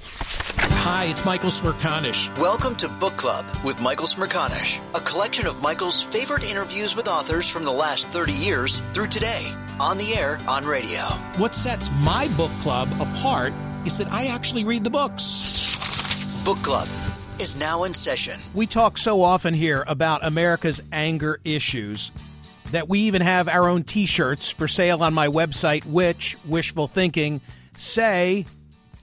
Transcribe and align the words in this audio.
Hi, 0.00 1.06
it's 1.10 1.24
Michael 1.24 1.50
Smerconish. 1.50 2.36
Welcome 2.38 2.74
to 2.76 2.88
Book 2.88 3.16
Club 3.16 3.44
with 3.64 3.80
Michael 3.80 4.06
Smerconish, 4.06 4.80
a 4.94 5.00
collection 5.00 5.46
of 5.46 5.62
Michael's 5.62 6.02
favorite 6.02 6.48
interviews 6.48 6.94
with 6.94 7.08
authors 7.08 7.48
from 7.48 7.64
the 7.64 7.70
last 7.72 8.06
30 8.08 8.32
years 8.32 8.80
through 8.92 9.08
today, 9.08 9.52
on 9.80 9.98
the 9.98 10.14
air, 10.14 10.38
on 10.48 10.64
radio. 10.64 11.00
What 11.36 11.54
sets 11.54 11.90
my 12.00 12.28
book 12.36 12.52
club 12.60 12.88
apart 13.00 13.52
is 13.84 13.98
that 13.98 14.08
I 14.12 14.26
actually 14.26 14.64
read 14.64 14.84
the 14.84 14.90
books. 14.90 16.44
Book 16.44 16.58
Club 16.58 16.88
is 17.40 17.58
now 17.58 17.84
in 17.84 17.92
session. 17.92 18.38
We 18.54 18.66
talk 18.66 18.98
so 18.98 19.22
often 19.22 19.54
here 19.54 19.84
about 19.86 20.24
America's 20.24 20.80
anger 20.92 21.40
issues 21.44 22.10
that 22.72 22.88
we 22.88 23.00
even 23.00 23.22
have 23.22 23.48
our 23.48 23.68
own 23.68 23.84
t 23.84 24.06
shirts 24.06 24.50
for 24.50 24.68
sale 24.68 25.02
on 25.02 25.14
my 25.14 25.28
website, 25.28 25.84
which, 25.84 26.36
wishful 26.46 26.86
thinking, 26.86 27.40
say, 27.76 28.46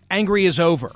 angry 0.09 0.45
is 0.45 0.59
over. 0.59 0.91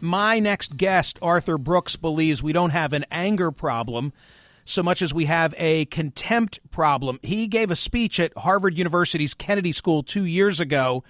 My 0.00 0.38
next 0.38 0.76
guest, 0.76 1.18
Arthur 1.22 1.58
Brooks, 1.58 1.96
believes 1.96 2.42
we 2.42 2.52
don't 2.52 2.70
have 2.70 2.92
an 2.92 3.04
anger 3.10 3.50
problem 3.50 4.12
so 4.64 4.82
much 4.82 5.02
as 5.02 5.12
we 5.12 5.26
have 5.26 5.54
a 5.58 5.84
contempt 5.86 6.58
problem. 6.70 7.20
He 7.22 7.46
gave 7.46 7.70
a 7.70 7.76
speech 7.76 8.18
at 8.18 8.36
Harvard 8.38 8.78
University's 8.78 9.34
Kennedy 9.34 9.72
School 9.72 10.02
two 10.02 10.24
years 10.24 10.58
ago 10.58 11.04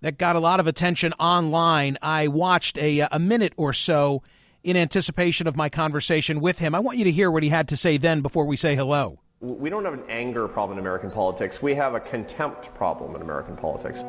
that 0.00 0.18
got 0.18 0.36
a 0.36 0.40
lot 0.40 0.60
of 0.60 0.66
attention 0.66 1.12
online. 1.14 1.96
I 2.02 2.28
watched 2.28 2.78
a, 2.78 3.00
uh, 3.00 3.08
a 3.10 3.18
minute 3.18 3.54
or 3.56 3.72
so 3.72 4.22
in 4.62 4.76
anticipation 4.76 5.46
of 5.46 5.56
my 5.56 5.68
conversation 5.68 6.40
with 6.40 6.58
him. 6.58 6.74
I 6.74 6.80
want 6.80 6.98
you 6.98 7.04
to 7.04 7.12
hear 7.12 7.30
what 7.30 7.42
he 7.42 7.48
had 7.48 7.68
to 7.68 7.76
say 7.76 7.96
then 7.96 8.20
before 8.20 8.44
we 8.44 8.56
say 8.56 8.76
hello. 8.76 9.20
We 9.40 9.70
don't 9.70 9.84
have 9.84 9.94
an 9.94 10.02
anger 10.08 10.48
problem 10.48 10.78
in 10.78 10.82
American 10.82 11.12
politics. 11.12 11.62
We 11.62 11.72
have 11.76 11.94
a 11.94 12.00
contempt 12.00 12.74
problem 12.74 13.14
in 13.14 13.22
American 13.22 13.56
politics. 13.56 14.02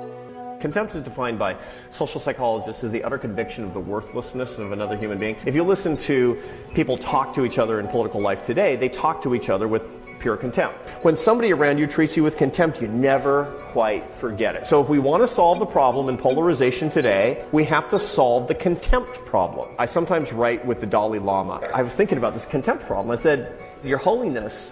Contempt 0.59 0.95
is 0.95 1.01
defined 1.01 1.37
by 1.37 1.55
social 1.91 2.19
psychologists 2.19 2.83
as 2.83 2.91
the 2.91 3.03
utter 3.03 3.19
conviction 3.19 3.63
of 3.63 3.75
the 3.75 3.79
worthlessness 3.79 4.57
of 4.57 4.71
another 4.71 4.97
human 4.97 5.19
being. 5.19 5.35
If 5.45 5.53
you 5.53 5.63
listen 5.63 5.95
to 5.97 6.41
people 6.73 6.97
talk 6.97 7.35
to 7.35 7.45
each 7.45 7.59
other 7.59 7.79
in 7.79 7.87
political 7.89 8.19
life 8.19 8.43
today, 8.43 8.75
they 8.75 8.89
talk 8.89 9.21
to 9.21 9.35
each 9.35 9.51
other 9.51 9.67
with 9.67 9.83
pure 10.19 10.35
contempt. 10.35 10.83
When 11.03 11.15
somebody 11.15 11.53
around 11.53 11.77
you 11.77 11.85
treats 11.85 12.17
you 12.17 12.23
with 12.23 12.35
contempt, 12.35 12.81
you 12.81 12.87
never 12.87 13.45
quite 13.65 14.03
forget 14.15 14.55
it. 14.55 14.65
So 14.65 14.81
if 14.81 14.89
we 14.89 14.97
want 14.97 15.21
to 15.21 15.27
solve 15.27 15.59
the 15.59 15.65
problem 15.65 16.09
in 16.09 16.17
polarization 16.17 16.89
today, 16.89 17.45
we 17.51 17.63
have 17.65 17.87
to 17.89 17.99
solve 17.99 18.47
the 18.47 18.55
contempt 18.55 19.23
problem. 19.25 19.75
I 19.77 19.85
sometimes 19.85 20.33
write 20.33 20.65
with 20.65 20.81
the 20.81 20.87
Dalai 20.87 21.19
Lama. 21.19 21.61
I 21.71 21.83
was 21.83 21.93
thinking 21.93 22.17
about 22.17 22.33
this 22.33 22.47
contempt 22.47 22.83
problem. 22.85 23.11
I 23.11 23.15
said, 23.15 23.61
Your 23.83 23.99
Holiness, 23.99 24.71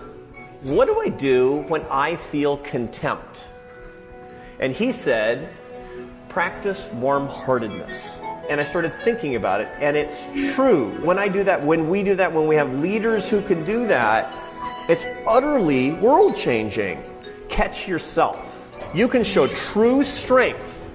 what 0.67 0.85
do 0.87 0.99
I 0.99 1.07
do 1.07 1.63
when 1.69 1.83
I 1.83 2.17
feel 2.17 2.57
contempt? 2.57 3.47
And 4.59 4.73
he 4.73 4.91
said, 4.91 5.49
Practice 6.27 6.89
warm 6.93 7.27
heartedness. 7.27 8.19
And 8.49 8.59
I 8.59 8.65
started 8.65 8.93
thinking 9.03 9.35
about 9.35 9.61
it, 9.61 9.69
and 9.79 9.95
it's 9.95 10.25
true. 10.55 10.89
When 11.03 11.17
I 11.17 11.29
do 11.29 11.43
that, 11.45 11.65
when 11.65 11.89
we 11.89 12.03
do 12.03 12.15
that, 12.15 12.33
when 12.33 12.47
we 12.47 12.55
have 12.57 12.79
leaders 12.79 13.29
who 13.29 13.41
can 13.41 13.65
do 13.65 13.87
that, 13.87 14.33
it's 14.89 15.05
utterly 15.25 15.93
world 15.93 16.35
changing. 16.35 17.01
Catch 17.49 17.87
yourself. 17.87 18.67
You 18.93 19.07
can 19.07 19.23
show 19.23 19.47
true 19.47 20.03
strength 20.03 20.89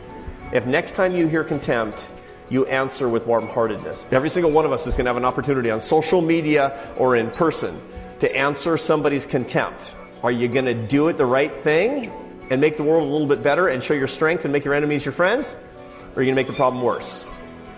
if 0.52 0.66
next 0.66 0.94
time 0.94 1.16
you 1.16 1.28
hear 1.28 1.44
contempt, 1.44 2.06
you 2.50 2.66
answer 2.66 3.08
with 3.08 3.26
warm 3.26 3.46
heartedness. 3.46 4.04
Every 4.10 4.28
single 4.28 4.50
one 4.50 4.66
of 4.66 4.72
us 4.72 4.86
is 4.86 4.94
going 4.94 5.06
to 5.06 5.08
have 5.08 5.16
an 5.16 5.24
opportunity 5.24 5.70
on 5.70 5.80
social 5.80 6.20
media 6.20 6.78
or 6.98 7.16
in 7.16 7.30
person 7.30 7.80
to 8.22 8.36
answer 8.36 8.76
somebody's 8.76 9.26
contempt. 9.26 9.96
Are 10.22 10.30
you 10.30 10.46
going 10.46 10.66
to 10.66 10.74
do 10.74 11.08
it 11.08 11.18
the 11.18 11.26
right 11.26 11.52
thing 11.64 12.12
and 12.52 12.60
make 12.60 12.76
the 12.76 12.84
world 12.84 13.02
a 13.02 13.10
little 13.10 13.26
bit 13.26 13.42
better 13.42 13.66
and 13.66 13.82
show 13.82 13.94
your 13.94 14.06
strength 14.06 14.44
and 14.44 14.52
make 14.52 14.64
your 14.64 14.74
enemies 14.74 15.04
your 15.04 15.10
friends? 15.10 15.56
Or 16.14 16.20
are 16.20 16.22
you 16.22 16.26
going 16.26 16.28
to 16.28 16.34
make 16.34 16.46
the 16.46 16.52
problem 16.52 16.84
worse? 16.84 17.26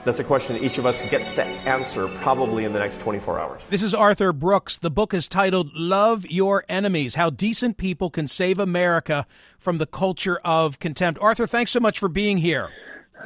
That's 0.04 0.18
a 0.18 0.24
question 0.24 0.58
each 0.58 0.76
of 0.76 0.84
us 0.84 1.00
gets 1.08 1.32
to 1.32 1.44
answer 1.46 2.08
probably 2.18 2.66
in 2.66 2.74
the 2.74 2.78
next 2.78 3.00
24 3.00 3.40
hours. 3.40 3.62
This 3.70 3.82
is 3.82 3.94
Arthur 3.94 4.34
Brooks. 4.34 4.76
The 4.76 4.90
book 4.90 5.14
is 5.14 5.28
titled 5.28 5.70
Love 5.74 6.26
Your 6.26 6.62
Enemies 6.68 7.14
How 7.14 7.30
Decent 7.30 7.78
People 7.78 8.10
Can 8.10 8.28
Save 8.28 8.58
America 8.58 9.26
from 9.58 9.78
the 9.78 9.86
Culture 9.86 10.38
of 10.44 10.78
Contempt. 10.78 11.18
Arthur, 11.22 11.46
thanks 11.46 11.70
so 11.70 11.80
much 11.80 11.98
for 11.98 12.10
being 12.10 12.36
here. 12.36 12.68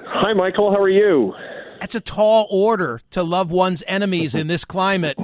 Hi, 0.07 0.35
Michael. 0.35 0.71
How 0.71 0.81
are 0.81 0.89
you? 0.89 1.35
That's 1.81 1.97
a 1.97 2.01
tall 2.01 2.47
order 2.49 3.01
to 3.11 3.25
love 3.25 3.51
one's 3.51 3.83
enemies 3.89 4.37
in 4.37 4.47
this 4.47 4.65
climate. 4.65 5.19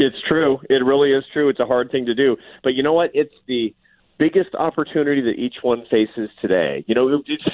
It's 0.00 0.16
true. 0.26 0.58
It 0.70 0.82
really 0.82 1.12
is 1.12 1.24
true. 1.30 1.50
It's 1.50 1.60
a 1.60 1.66
hard 1.66 1.90
thing 1.90 2.06
to 2.06 2.14
do. 2.14 2.38
But 2.64 2.72
you 2.72 2.82
know 2.82 2.94
what? 2.94 3.10
It's 3.12 3.34
the 3.46 3.74
biggest 4.18 4.54
opportunity 4.54 5.20
that 5.20 5.36
each 5.38 5.56
one 5.60 5.84
faces 5.90 6.30
today. 6.40 6.84
You 6.86 6.94
know, 6.94 7.22
it's 7.26 7.44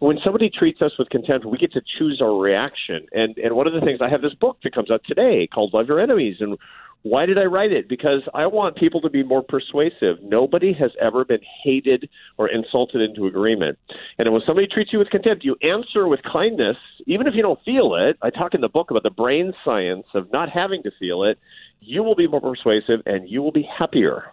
when 0.00 0.18
somebody 0.22 0.50
treats 0.50 0.82
us 0.82 0.98
with 0.98 1.08
contempt, 1.08 1.46
we 1.46 1.56
get 1.56 1.72
to 1.72 1.82
choose 1.98 2.20
our 2.20 2.36
reaction. 2.36 3.06
And 3.12 3.38
and 3.38 3.56
one 3.56 3.66
of 3.66 3.72
the 3.72 3.80
things 3.80 4.00
I 4.02 4.10
have 4.10 4.20
this 4.20 4.34
book 4.34 4.58
that 4.64 4.74
comes 4.74 4.90
out 4.90 5.02
today 5.06 5.46
called 5.46 5.72
Love 5.72 5.88
Your 5.88 5.98
Enemies 5.98 6.36
and 6.40 6.58
Why 7.04 7.26
did 7.26 7.36
I 7.36 7.44
write 7.44 7.70
it? 7.70 7.86
Because 7.86 8.22
I 8.32 8.46
want 8.46 8.76
people 8.76 9.02
to 9.02 9.10
be 9.10 9.22
more 9.22 9.42
persuasive. 9.42 10.22
Nobody 10.22 10.72
has 10.72 10.90
ever 10.98 11.22
been 11.26 11.42
hated 11.62 12.08
or 12.38 12.48
insulted 12.48 13.02
into 13.02 13.26
agreement. 13.26 13.78
And 14.18 14.32
when 14.32 14.40
somebody 14.46 14.66
treats 14.66 14.90
you 14.90 14.98
with 15.00 15.10
contempt, 15.10 15.44
you 15.44 15.54
answer 15.62 16.08
with 16.08 16.20
kindness, 16.22 16.78
even 17.06 17.26
if 17.26 17.34
you 17.34 17.42
don't 17.42 17.62
feel 17.62 17.94
it. 17.94 18.16
I 18.22 18.30
talk 18.30 18.54
in 18.54 18.62
the 18.62 18.70
book 18.70 18.90
about 18.90 19.02
the 19.02 19.10
brain 19.10 19.52
science 19.66 20.06
of 20.14 20.32
not 20.32 20.48
having 20.48 20.82
to 20.84 20.90
feel 20.98 21.24
it. 21.24 21.38
You 21.86 22.02
will 22.02 22.14
be 22.14 22.26
more 22.26 22.40
persuasive 22.40 23.02
and 23.06 23.28
you 23.28 23.42
will 23.42 23.52
be 23.52 23.68
happier. 23.78 24.32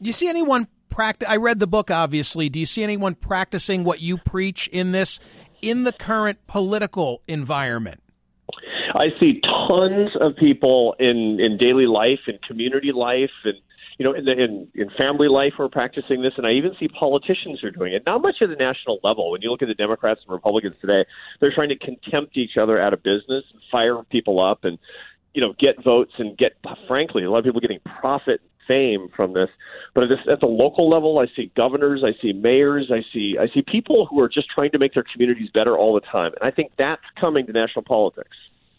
Do 0.00 0.08
you 0.08 0.12
see 0.12 0.28
anyone 0.28 0.68
practice? 0.90 1.28
I 1.28 1.36
read 1.36 1.58
the 1.58 1.66
book, 1.66 1.90
obviously. 1.90 2.48
Do 2.48 2.58
you 2.60 2.66
see 2.66 2.82
anyone 2.82 3.14
practicing 3.14 3.82
what 3.82 4.00
you 4.00 4.18
preach 4.18 4.68
in 4.68 4.92
this 4.92 5.18
in 5.62 5.84
the 5.84 5.92
current 5.92 6.46
political 6.46 7.22
environment? 7.26 8.02
I 8.94 9.08
see 9.18 9.40
tons 9.40 10.10
of 10.20 10.36
people 10.36 10.94
in 10.98 11.38
in 11.40 11.58
daily 11.58 11.86
life, 11.86 12.20
in 12.26 12.38
community 12.46 12.92
life, 12.92 13.30
and 13.44 13.54
you 13.98 14.04
know, 14.04 14.12
in, 14.12 14.24
the, 14.24 14.32
in 14.32 14.68
in 14.74 14.90
family 14.90 15.28
life 15.28 15.54
who 15.56 15.64
are 15.64 15.68
practicing 15.68 16.22
this, 16.22 16.32
and 16.36 16.46
I 16.46 16.52
even 16.52 16.72
see 16.78 16.88
politicians 16.88 17.60
who 17.60 17.68
are 17.68 17.70
doing 17.70 17.94
it. 17.94 18.04
Not 18.06 18.22
much 18.22 18.36
at 18.40 18.48
the 18.48 18.56
national 18.56 19.00
level. 19.02 19.30
When 19.30 19.42
you 19.42 19.50
look 19.50 19.62
at 19.62 19.68
the 19.68 19.74
Democrats 19.74 20.20
and 20.26 20.32
Republicans 20.32 20.76
today, 20.80 21.04
they're 21.40 21.52
trying 21.54 21.70
to 21.70 21.78
contempt 21.78 22.36
each 22.36 22.56
other 22.60 22.80
out 22.80 22.92
of 22.92 23.02
business, 23.02 23.44
and 23.52 23.60
fire 23.70 24.02
people 24.10 24.44
up, 24.44 24.64
and 24.64 24.78
you 25.36 25.42
know, 25.42 25.54
get 25.58 25.84
votes 25.84 26.12
and 26.18 26.36
get, 26.38 26.52
frankly, 26.88 27.22
a 27.22 27.30
lot 27.30 27.38
of 27.38 27.44
people 27.44 27.60
getting 27.60 27.80
profit 28.00 28.40
fame 28.66 29.08
from 29.14 29.34
this. 29.34 29.50
But 29.94 30.04
at, 30.04 30.08
this, 30.08 30.18
at 30.32 30.40
the 30.40 30.46
local 30.46 30.88
level, 30.88 31.18
I 31.18 31.26
see 31.36 31.52
governors, 31.54 32.02
I 32.02 32.20
see 32.22 32.32
mayors, 32.32 32.90
I 32.90 33.04
see 33.12 33.34
I 33.38 33.46
see 33.52 33.62
people 33.62 34.06
who 34.06 34.18
are 34.20 34.30
just 34.30 34.48
trying 34.48 34.70
to 34.70 34.78
make 34.78 34.94
their 34.94 35.04
communities 35.12 35.50
better 35.52 35.76
all 35.76 35.94
the 35.94 36.00
time, 36.00 36.32
and 36.40 36.42
I 36.42 36.50
think 36.50 36.72
that's 36.78 37.02
coming 37.20 37.46
to 37.46 37.52
national 37.52 37.84
politics. 37.84 38.36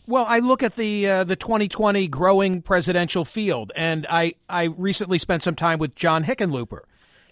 Well, 0.08 0.26
I 0.28 0.40
look 0.40 0.64
at 0.64 0.76
the 0.76 1.08
uh, 1.08 1.24
the 1.24 1.36
2020 1.36 2.08
growing 2.08 2.64
presidential 2.64 3.24
field, 3.24 3.72
and 3.76 4.08
I 4.10 4.34
I 4.50 4.66
recently 4.66 5.20
spent 5.20 5.44
some 5.44 5.56
time 5.56 5.78
with 5.78 5.94
John 5.96 6.24
Hickenlooper. 6.24 6.80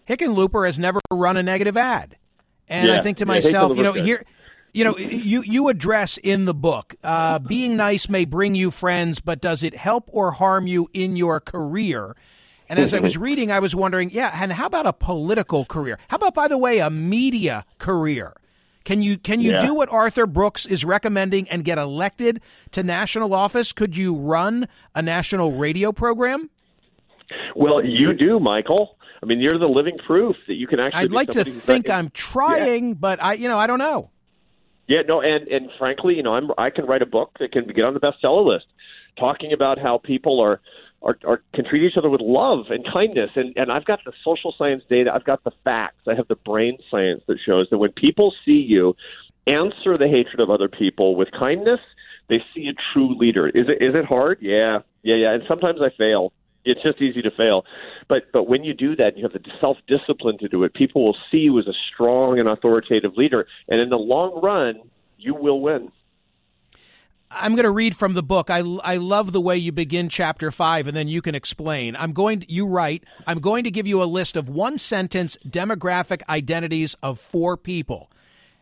Hickenlooper 0.08 0.68
has 0.68 0.78
never 0.78 1.00
run 1.12 1.36
a 1.36 1.42
negative 1.44 1.78
ad, 1.78 2.18
and 2.68 2.90
yeah. 2.90 3.00
I 3.00 3.02
think 3.02 3.18
to 3.18 3.26
myself, 3.26 3.76
you 3.76 3.82
know, 3.82 3.94
here. 3.94 4.24
You 4.76 4.84
know, 4.84 4.98
you, 4.98 5.42
you 5.42 5.70
address 5.70 6.18
in 6.18 6.44
the 6.44 6.54
book, 6.54 6.96
uh, 7.02 7.40
being 7.40 7.78
nice 7.78 8.10
may 8.10 8.26
bring 8.26 8.56
you 8.56 8.72
friends, 8.72 9.22
but 9.22 9.40
does 9.40 9.64
it 9.64 9.74
help 9.74 10.10
or 10.12 10.32
harm 10.32 10.68
you 10.68 10.90
in 10.92 11.16
your 11.16 11.40
career? 11.40 12.14
And 12.68 12.78
as 12.78 12.94
I 12.94 13.00
was 13.00 13.16
reading, 13.16 13.52
I 13.52 13.60
was 13.60 13.74
wondering, 13.74 14.10
yeah, 14.12 14.32
and 14.34 14.52
how 14.52 14.66
about 14.66 14.86
a 14.86 14.92
political 14.92 15.64
career? 15.64 15.98
How 16.10 16.18
about, 16.18 16.34
by 16.34 16.50
the 16.50 16.58
way, 16.58 16.80
a 16.80 16.90
media 16.90 17.64
career? 17.78 18.34
Can 18.84 19.02
you 19.02 19.18
can 19.18 19.40
you 19.40 19.52
yeah. 19.54 19.66
do 19.66 19.76
what 19.76 19.88
Arthur 19.88 20.28
Brooks 20.28 20.66
is 20.66 20.84
recommending 20.84 21.48
and 21.48 21.64
get 21.64 21.78
elected 21.78 22.42
to 22.72 22.84
national 22.84 23.34
office? 23.34 23.72
Could 23.72 23.96
you 23.96 24.14
run 24.14 24.68
a 24.94 25.02
national 25.02 25.54
radio 25.54 25.94
program? 25.94 26.50
Well, 27.56 27.82
you 27.82 28.12
do, 28.14 28.42
Michael. 28.42 28.98
I 29.24 29.26
mean, 29.26 29.40
you're 29.40 29.58
the 29.58 29.68
living 29.68 29.96
proof 30.06 30.36
that 30.48 30.56
you 30.56 30.68
can 30.68 30.82
actually. 30.82 31.00
I'd 31.00 31.14
like 31.14 31.30
to 31.30 31.46
think 31.46 31.90
I'm 31.90 32.10
trying, 32.10 32.90
yeah. 32.90 32.96
but 32.96 33.24
I, 33.24 33.34
you 33.36 33.48
know, 33.48 33.58
I 33.58 33.68
don't 33.68 33.80
know. 33.80 34.12
Yeah, 34.88 35.02
no, 35.08 35.22
and 35.22 35.48
and 35.48 35.70
frankly, 35.78 36.16
you 36.16 36.24
know, 36.24 36.34
I'm 36.34 36.52
I 36.58 36.70
can 36.70 36.86
write 36.86 37.02
a 37.02 37.08
book 37.08 37.32
that 37.40 37.52
can 37.52 37.66
get 37.68 37.86
on 37.86 37.94
the 37.94 38.00
bestseller 38.00 38.46
list, 38.46 38.66
talking 39.18 39.52
about 39.52 39.80
how 39.80 39.98
people 39.98 40.40
are 40.40 40.62
are, 41.02 41.18
are 41.26 41.42
can 41.54 41.66
treat 41.66 41.84
each 41.84 41.98
other 41.98 42.10
with 42.10 42.22
love 42.22 42.66
and 42.70 42.86
kindness. 42.92 43.32
And, 43.36 43.54
and 43.58 43.72
I've 43.72 43.86
got 43.86 44.00
the 44.06 44.14
social 44.24 44.54
science 44.58 44.84
data, 44.90 45.12
I've 45.14 45.24
got 45.24 45.44
the 45.44 45.52
facts, 45.64 46.02
I 46.08 46.16
have 46.16 46.28
the 46.28 46.36
brain 46.36 46.78
science 46.90 47.24
that 47.28 47.38
shows 47.46 47.68
that 47.72 47.78
when 47.78 47.92
people 47.94 48.34
see 48.44 48.64
you 48.68 48.96
answer 49.48 49.96
the 49.96 50.08
hatred 50.08 50.40
of 50.40 50.50
other 50.50 50.68
people 50.68 51.16
with 51.16 51.30
kindness, 51.32 51.80
they 52.30 52.44
see 52.54 52.68
a 52.68 52.74
true 52.94 53.18
leader. 53.18 53.48
Is 53.48 53.68
it 53.68 53.84
is 53.84 53.96
it 53.96 54.06
hard? 54.06 54.40
Yeah, 54.42 54.80
yeah, 55.04 55.16
yeah. 55.16 55.34
And 55.34 55.44
sometimes 55.48 55.80
I 55.82 55.90
fail. 55.98 56.34
It's 56.66 56.82
just 56.82 57.02
easy 57.02 57.22
to 57.22 57.32
fail, 57.32 57.64
but 58.10 58.24
but 58.34 58.48
when 58.48 58.64
you 58.64 58.74
do 58.74 58.96
that, 58.96 59.18
you 59.18 59.24
have 59.24 59.34
the 59.34 59.40
self 59.62 59.78
discipline 59.88 60.38
to 60.40 60.48
do 60.48 60.64
it. 60.64 60.74
People 60.74 61.06
will 61.06 61.18
see 61.32 61.38
you 61.38 61.60
as 61.60 61.68
a 61.68 61.74
strong 61.94 62.40
and 62.40 62.50
authoritative 62.50 63.16
leader, 63.16 63.46
and 63.68 63.80
in 63.80 63.90
the 63.90 63.98
long 63.98 64.42
run, 64.42 64.82
you 65.18 65.36
will 65.36 65.62
win. 65.62 65.92
I'm 67.32 67.54
going 67.54 67.64
to 67.64 67.72
read 67.72 67.96
from 67.96 68.14
the 68.14 68.24
book. 68.24 68.50
I, 68.50 68.60
I 68.84 68.98
love 68.98 69.32
the 69.32 69.42
way 69.42 69.58
you 69.58 69.72
begin 69.72 70.10
chapter 70.10 70.52
five, 70.52 70.88
and 70.88 70.96
then 70.96 71.08
you 71.08 71.22
can 71.22 71.36
explain. 71.36 71.96
I'm 71.96 72.14
going. 72.14 72.42
To, 72.42 72.52
you 72.52 72.68
write. 72.68 73.04
I'm 73.28 73.40
going 73.40 73.64
to 73.64 73.72
give 73.72 73.88
you 73.88 74.02
a 74.02 74.06
list 74.06 74.36
of 74.36 74.48
one 74.48 74.78
sentence 74.78 75.38
demographic 75.48 76.22
identities 76.30 76.96
of 77.02 77.20
four 77.20 77.58
people. 77.58 78.12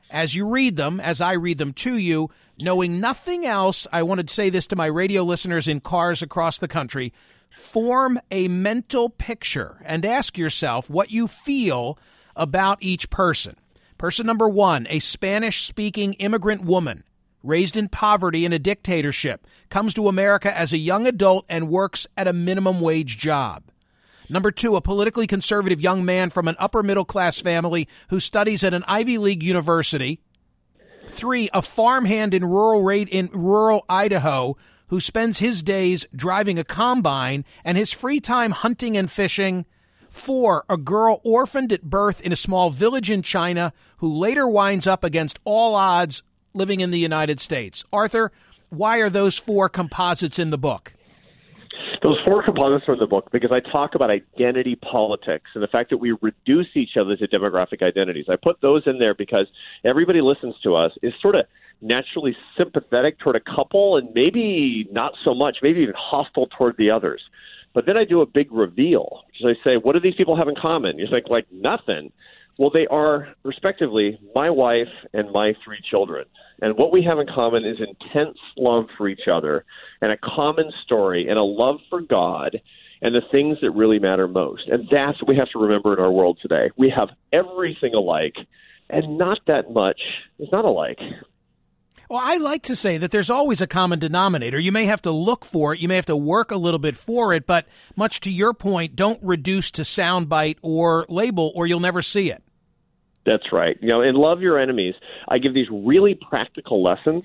As 0.10 0.36
you 0.36 0.48
read 0.48 0.76
them, 0.76 1.00
as 1.00 1.22
I 1.22 1.34
read 1.34 1.58
them 1.58 1.74
to 1.74 1.98
you, 1.98 2.30
knowing 2.58 3.00
nothing 3.00 3.46
else, 3.46 3.88
I 3.92 4.04
want 4.04 4.26
to 4.26 4.34
say 4.34 4.50
this 4.50 4.68
to 4.68 4.76
my 4.76 4.86
radio 4.86 5.24
listeners 5.24 5.68
in 5.68 5.80
cars 5.80 6.22
across 6.22 6.60
the 6.60 6.68
country: 6.68 7.14
form 7.54 8.20
a 8.32 8.48
mental 8.48 9.10
picture 9.10 9.82
and 9.86 10.06
ask 10.06 10.38
yourself 10.38 10.90
what 10.90 11.12
you 11.12 11.28
feel 11.28 11.98
about 12.36 12.78
each 12.82 13.10
person. 13.10 13.56
Person 13.98 14.26
number 14.26 14.50
one: 14.50 14.88
a 14.90 15.00
Spanish-speaking 15.00 16.14
immigrant 16.14 16.64
woman 16.64 17.04
raised 17.44 17.78
in 17.78 17.90
poverty 17.90 18.46
in 18.46 18.54
a 18.54 18.60
dictatorship, 18.60 19.46
comes 19.70 19.94
to 19.94 20.08
America 20.08 20.58
as 20.58 20.74
a 20.74 20.78
young 20.78 21.06
adult 21.06 21.46
and 21.50 21.70
works 21.70 22.08
at 22.16 22.28
a 22.28 22.34
minimum 22.34 22.80
wage 22.80 23.18
job. 23.18 23.64
Number 24.30 24.50
two, 24.50 24.78
a 24.78 24.82
politically 24.82 25.28
conservative 25.28 25.82
young 25.82 26.06
man 26.06 26.30
from 26.30 26.48
an 26.48 26.56
upper 26.58 26.82
middle 26.82 27.06
class 27.06 27.40
family 27.40 27.88
who 28.10 28.20
studies 28.20 28.64
at 28.64 28.74
an 28.74 28.86
Ivy 28.88 29.18
League 29.18 29.44
university. 29.44 30.22
Three, 31.06 31.50
a 31.54 31.62
farmhand 31.62 32.34
in 32.34 32.46
rural 32.46 32.88
in 32.90 33.30
rural 33.34 33.84
Idaho 33.90 34.56
who 34.88 35.00
spends 35.00 35.40
his 35.40 35.64
days 35.64 36.06
driving 36.16 36.60
a 36.60 36.64
combine 36.64 37.46
and 37.64 37.78
his 37.78 37.92
free 37.92 38.20
time 38.20 38.52
hunting 38.52 38.98
and 38.98 39.10
fishing. 39.10 39.66
Four, 40.10 40.64
a 40.70 40.78
girl 40.78 41.22
orphaned 41.24 41.72
at 41.72 41.84
birth 41.84 42.22
in 42.22 42.32
a 42.32 42.36
small 42.36 42.70
village 42.70 43.10
in 43.10 43.22
China 43.22 43.74
who 43.98 44.14
later 44.14 44.48
winds 44.48 44.86
up 44.86 45.04
against 45.04 45.40
all 45.44 45.76
odds 45.76 46.24
living 46.54 46.80
in 46.80 46.92
the 46.92 47.00
United 47.00 47.40
States. 47.40 47.84
Arthur, 47.92 48.32
why 48.70 48.98
are 48.98 49.10
those 49.10 49.38
four 49.38 49.70
composites 49.70 50.40
in 50.40 50.50
the 50.50 50.58
book? 50.58 50.94
Those 52.04 52.20
four 52.26 52.44
composites 52.44 52.88
are 52.90 52.94
in 52.94 53.00
the 53.00 53.08
book 53.08 53.30
because 53.32 53.52
I 53.52 53.62
talk 53.72 53.96
about 53.96 54.10
identity 54.10 54.76
politics 54.76 55.50
and 55.56 55.64
the 55.64 55.68
fact 55.68 55.90
that 55.90 55.98
we 55.98 56.12
reduce 56.22 56.68
each 56.76 56.98
other 57.00 57.16
to 57.16 57.28
demographic 57.28 57.82
identities. 57.82 58.26
I 58.30 58.36
put 58.36 58.60
those 58.62 58.84
in 58.86 59.00
there 59.00 59.16
because 59.16 59.48
everybody 59.86 60.20
listens 60.20 60.56
to 60.64 60.76
us 60.76 60.92
is 61.02 61.14
sort 61.22 61.36
of 61.36 61.46
naturally 61.84 62.36
sympathetic 62.58 63.20
toward 63.20 63.36
a 63.36 63.56
couple 63.56 63.98
and 63.98 64.10
maybe 64.16 64.88
not 64.92 65.14
so 65.24 65.36
much, 65.36 65.58
maybe 65.62 65.82
even 65.82 65.96
hostile 65.98 66.48
toward 66.58 66.78
the 66.78 66.90
others. 66.90 67.22
But 67.74 67.86
then 67.86 67.98
I 67.98 68.06
do 68.06 68.22
a 68.22 68.26
big 68.26 68.52
reveal 68.52 69.24
because 69.28 69.56
I 69.58 69.64
say, 69.64 69.78
what 69.78 69.94
do 69.94 70.00
these 70.00 70.16
people 70.16 70.38
have 70.38 70.48
in 70.48 70.56
common? 70.56 70.98
You 70.98 71.08
think 71.12 71.28
like 71.30 71.46
nothing. 71.52 72.12
Well, 72.58 72.70
they 72.72 72.86
are, 72.88 73.30
respectively, 73.44 74.20
my 74.36 74.50
wife 74.50 74.94
and 75.14 75.32
my 75.32 75.54
three 75.66 75.80
children. 75.90 76.26
And 76.62 76.78
what 76.78 76.92
we 76.94 77.04
have 77.04 77.18
in 77.18 77.26
common 77.28 77.66
is 77.66 77.78
intense 77.80 78.38
love 78.58 78.86
for 78.96 79.10
each 79.10 79.28
other 79.32 79.66
and 80.02 80.12
a 80.12 80.18
common 80.18 80.72
story 80.86 81.28
and 81.28 81.38
a 81.38 81.44
love 81.44 81.78
for 81.90 82.02
God 82.02 82.62
and 83.02 83.14
the 83.14 83.22
things 83.32 83.58
that 83.62 83.72
really 83.72 84.00
matter 84.00 84.28
most. 84.28 84.68
And 84.68 84.88
that's 84.90 85.22
what 85.22 85.28
we 85.28 85.36
have 85.36 85.50
to 85.50 85.60
remember 85.60 85.94
in 85.94 86.00
our 86.00 86.12
world 86.12 86.38
today. 86.42 86.70
We 86.78 86.94
have 86.96 87.10
everything 87.34 87.94
alike, 87.96 88.36
and 88.90 89.18
not 89.18 89.40
that 89.48 89.72
much 89.72 90.00
is 90.40 90.48
not 90.52 90.64
alike. 90.64 91.00
Well, 92.14 92.22
I 92.24 92.38
like 92.38 92.62
to 92.64 92.76
say 92.76 93.00
that 93.00 93.10
there's 93.10 93.32
always 93.32 93.60
a 93.60 93.66
common 93.66 93.98
denominator. 93.98 94.60
You 94.60 94.72
may 94.72 94.86
have 94.86 95.02
to 95.02 95.10
look 95.10 95.44
for 95.44 95.74
it, 95.74 95.80
you 95.80 95.88
may 95.88 95.96
have 95.96 96.06
to 96.06 96.16
work 96.16 96.52
a 96.52 96.58
little 96.58 96.78
bit 96.78 96.96
for 96.96 97.34
it, 97.34 97.48
but 97.48 97.66
much 97.96 98.20
to 98.20 98.30
your 98.30 98.54
point, 98.54 98.96
don't 98.96 99.20
reduce 99.24 99.72
to 99.72 99.82
soundbite 99.82 100.58
or 100.62 101.08
label, 101.10 101.52
or 101.56 101.66
you'll 101.66 101.80
never 101.80 102.04
see 102.04 102.30
it. 102.30 102.44
That's 103.26 103.52
right. 103.52 103.80
You 103.82 103.88
know, 103.88 104.02
and 104.02 104.16
love 104.16 104.42
your 104.42 104.60
enemies. 104.60 104.94
I 105.28 105.40
give 105.40 105.56
these 105.56 105.66
really 105.72 106.14
practical 106.14 106.84
lessons 106.84 107.24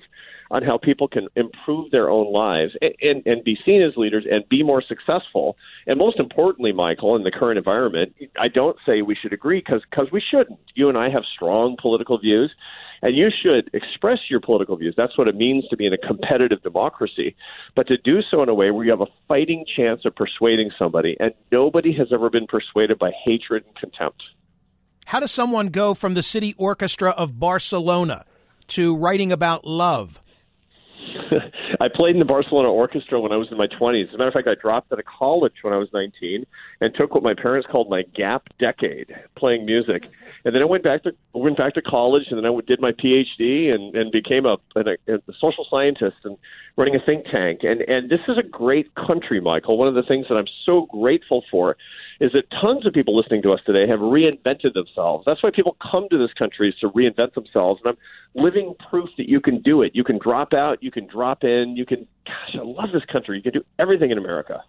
on 0.49 0.63
how 0.63 0.79
people 0.79 1.07
can 1.07 1.27
improve 1.35 1.91
their 1.91 2.09
own 2.09 2.33
lives 2.33 2.71
and, 2.81 2.95
and, 2.99 3.27
and 3.27 3.43
be 3.43 3.59
seen 3.63 3.83
as 3.83 3.95
leaders 3.95 4.25
and 4.27 4.49
be 4.49 4.63
more 4.63 4.81
successful. 4.81 5.55
And 5.85 5.99
most 5.99 6.19
importantly, 6.19 6.71
Michael, 6.71 7.15
in 7.15 7.21
the 7.21 7.29
current 7.29 7.59
environment, 7.59 8.15
I 8.39 8.47
don't 8.47 8.77
say 8.87 9.03
we 9.03 9.15
should 9.15 9.33
agree 9.33 9.63
because 9.63 10.11
we 10.11 10.23
shouldn't. 10.31 10.59
You 10.73 10.89
and 10.89 10.97
I 10.97 11.09
have 11.11 11.21
strong 11.35 11.77
political 11.79 12.17
views, 12.17 12.51
and 13.01 13.15
you 13.15 13.29
should 13.29 13.69
express 13.73 14.19
your 14.29 14.39
political 14.39 14.75
views. 14.75 14.93
That's 14.97 15.17
what 15.17 15.27
it 15.27 15.35
means 15.35 15.67
to 15.69 15.77
be 15.77 15.85
in 15.85 15.93
a 15.93 15.97
competitive 15.97 16.61
democracy. 16.61 17.35
But 17.75 17.87
to 17.87 17.97
do 17.97 18.21
so 18.29 18.43
in 18.43 18.49
a 18.49 18.53
way 18.53 18.71
where 18.71 18.85
you 18.85 18.91
have 18.91 19.01
a 19.01 19.07
fighting 19.27 19.65
chance 19.75 20.01
of 20.05 20.15
persuading 20.15 20.71
somebody, 20.77 21.15
and 21.19 21.33
nobody 21.51 21.93
has 21.97 22.07
ever 22.11 22.29
been 22.29 22.47
persuaded 22.47 22.99
by 22.99 23.11
hatred 23.25 23.63
and 23.65 23.75
contempt. 23.75 24.23
How 25.05 25.19
does 25.19 25.31
someone 25.31 25.67
go 25.67 25.93
from 25.93 26.13
the 26.13 26.23
city 26.23 26.53
orchestra 26.57 27.11
of 27.11 27.39
Barcelona 27.39 28.25
to 28.67 28.95
writing 28.95 29.31
about 29.31 29.65
love? 29.65 30.21
I 31.79 31.87
played 31.93 32.15
in 32.15 32.19
the 32.19 32.25
Barcelona 32.25 32.69
Orchestra 32.71 33.19
when 33.19 33.31
I 33.31 33.37
was 33.37 33.47
in 33.51 33.57
my 33.57 33.67
20s. 33.67 34.09
As 34.09 34.13
a 34.13 34.17
matter 34.17 34.29
of 34.29 34.33
fact, 34.33 34.47
I 34.47 34.55
dropped 34.59 34.91
out 34.91 34.99
of 34.99 35.05
college 35.05 35.53
when 35.61 35.73
I 35.73 35.77
was 35.77 35.87
19 35.93 36.45
and 36.81 36.95
took 36.95 37.13
what 37.13 37.23
my 37.23 37.33
parents 37.33 37.67
called 37.71 37.89
my 37.89 38.03
gap 38.15 38.43
decade 38.59 39.13
playing 39.37 39.65
music. 39.65 40.03
And 40.45 40.55
then 40.55 40.61
I 40.61 40.65
went 40.65 40.83
back 40.83 41.03
to 41.03 41.11
went 41.33 41.57
back 41.57 41.73
to 41.73 41.81
college, 41.81 42.23
and 42.29 42.37
then 42.37 42.45
I 42.45 42.57
did 42.65 42.79
my 42.79 42.91
PhD 42.91 43.73
and, 43.73 43.95
and 43.95 44.11
became 44.11 44.45
a, 44.45 44.57
a, 44.75 45.15
a 45.15 45.33
social 45.39 45.65
scientist 45.69 46.17
and 46.23 46.37
running 46.77 46.95
a 46.95 47.05
think 47.05 47.25
tank. 47.25 47.59
And 47.63 47.81
and 47.81 48.09
this 48.09 48.21
is 48.27 48.37
a 48.37 48.47
great 48.47 48.93
country, 48.95 49.41
Michael. 49.41 49.77
One 49.77 49.87
of 49.87 49.95
the 49.95 50.03
things 50.03 50.27
that 50.29 50.35
I'm 50.35 50.47
so 50.65 50.87
grateful 50.91 51.43
for 51.51 51.75
is 52.19 52.31
that 52.33 52.43
tons 52.61 52.85
of 52.85 52.93
people 52.93 53.15
listening 53.15 53.41
to 53.43 53.51
us 53.51 53.59
today 53.65 53.87
have 53.87 53.99
reinvented 53.99 54.73
themselves. 54.73 55.23
That's 55.25 55.41
why 55.41 55.51
people 55.51 55.77
come 55.91 56.07
to 56.09 56.17
this 56.17 56.33
country 56.33 56.69
is 56.69 56.75
to 56.79 56.89
reinvent 56.89 57.33
themselves. 57.33 57.81
And 57.83 57.95
I'm 57.95 58.43
living 58.43 58.75
proof 58.89 59.09
that 59.17 59.29
you 59.29 59.39
can 59.39 59.61
do 59.61 59.81
it. 59.81 59.91
You 59.95 60.03
can 60.03 60.19
drop 60.19 60.53
out, 60.53 60.83
you 60.83 60.91
can 60.91 61.07
drop 61.07 61.43
in, 61.43 61.75
you 61.77 61.85
can. 61.85 62.07
Gosh, 62.25 62.55
I 62.55 62.63
love 62.63 62.89
this 62.93 63.05
country. 63.05 63.37
You 63.37 63.43
can 63.43 63.53
do 63.53 63.65
everything 63.79 64.11
in 64.11 64.17
America 64.17 64.63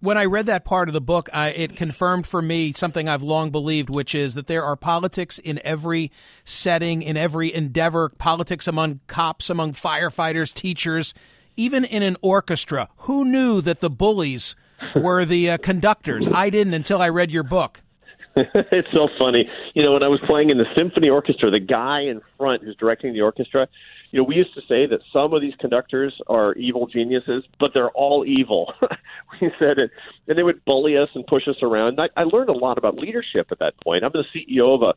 when 0.00 0.16
I 0.16 0.26
read 0.26 0.46
that 0.46 0.64
part 0.64 0.88
of 0.88 0.92
the 0.92 1.00
book, 1.00 1.28
I, 1.34 1.48
it 1.48 1.76
confirmed 1.76 2.26
for 2.26 2.40
me 2.40 2.72
something 2.72 3.08
I've 3.08 3.22
long 3.22 3.50
believed, 3.50 3.90
which 3.90 4.14
is 4.14 4.34
that 4.34 4.46
there 4.46 4.62
are 4.62 4.76
politics 4.76 5.38
in 5.38 5.60
every 5.64 6.12
setting, 6.44 7.02
in 7.02 7.16
every 7.16 7.52
endeavor, 7.52 8.10
politics 8.10 8.68
among 8.68 9.00
cops, 9.06 9.50
among 9.50 9.72
firefighters, 9.72 10.54
teachers, 10.54 11.14
even 11.56 11.84
in 11.84 12.02
an 12.02 12.16
orchestra. 12.22 12.88
Who 12.98 13.24
knew 13.24 13.60
that 13.62 13.80
the 13.80 13.90
bullies 13.90 14.54
were 14.94 15.24
the 15.24 15.50
uh, 15.50 15.58
conductors? 15.58 16.28
I 16.28 16.50
didn't 16.50 16.74
until 16.74 17.00
I 17.00 17.08
read 17.08 17.32
your 17.32 17.42
book. 17.42 17.82
it's 18.36 18.88
so 18.92 19.08
funny. 19.18 19.48
You 19.74 19.82
know, 19.82 19.92
when 19.92 20.02
I 20.02 20.08
was 20.08 20.20
playing 20.26 20.50
in 20.50 20.58
the 20.58 20.66
symphony 20.76 21.08
orchestra, 21.08 21.50
the 21.50 21.60
guy 21.60 22.02
in 22.02 22.20
front 22.36 22.62
who's 22.62 22.76
directing 22.76 23.12
the 23.12 23.22
orchestra, 23.22 23.66
you 24.10 24.18
know, 24.18 24.24
we 24.24 24.36
used 24.36 24.54
to 24.54 24.60
say 24.62 24.86
that 24.86 25.00
some 25.12 25.34
of 25.34 25.42
these 25.42 25.54
conductors 25.58 26.18
are 26.28 26.54
evil 26.54 26.86
geniuses, 26.86 27.44
but 27.60 27.72
they're 27.74 27.90
all 27.90 28.24
evil. 28.26 28.72
we 29.40 29.50
said 29.58 29.78
it, 29.78 29.90
and 30.26 30.38
they 30.38 30.42
would 30.42 30.64
bully 30.64 30.96
us 30.96 31.08
and 31.14 31.26
push 31.26 31.46
us 31.46 31.56
around. 31.62 32.00
I, 32.00 32.08
I 32.16 32.24
learned 32.24 32.48
a 32.48 32.56
lot 32.56 32.78
about 32.78 32.98
leadership 32.98 33.48
at 33.50 33.58
that 33.58 33.74
point. 33.82 34.04
I'm 34.04 34.12
the 34.12 34.24
CEO 34.34 34.74
of 34.74 34.82
a 34.82 34.94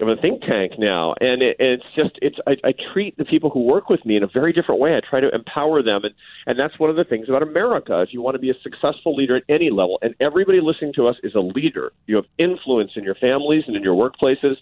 of 0.00 0.08
a 0.08 0.16
think 0.16 0.42
tank 0.42 0.72
now, 0.78 1.14
and 1.20 1.40
it, 1.40 1.56
it's 1.60 1.84
just 1.94 2.18
it's 2.20 2.36
I, 2.46 2.56
I 2.64 2.74
treat 2.92 3.16
the 3.16 3.24
people 3.24 3.50
who 3.50 3.60
work 3.60 3.88
with 3.88 4.04
me 4.04 4.16
in 4.16 4.22
a 4.24 4.26
very 4.26 4.52
different 4.52 4.80
way. 4.80 4.96
I 4.96 5.00
try 5.00 5.20
to 5.20 5.32
empower 5.32 5.82
them, 5.82 6.04
and 6.04 6.14
and 6.46 6.58
that's 6.58 6.78
one 6.78 6.90
of 6.90 6.96
the 6.96 7.04
things 7.04 7.28
about 7.28 7.42
America. 7.42 8.00
If 8.00 8.12
you 8.12 8.20
want 8.20 8.34
to 8.34 8.40
be 8.40 8.50
a 8.50 8.60
successful 8.62 9.14
leader 9.14 9.36
at 9.36 9.44
any 9.48 9.70
level, 9.70 9.98
and 10.02 10.14
everybody 10.20 10.60
listening 10.60 10.92
to 10.94 11.06
us 11.06 11.16
is 11.22 11.34
a 11.34 11.40
leader, 11.40 11.92
you 12.06 12.16
have 12.16 12.26
influence 12.38 12.92
in 12.96 13.04
your 13.04 13.14
families 13.14 13.64
and 13.66 13.76
in 13.76 13.82
your 13.82 13.94
workplaces. 13.94 14.56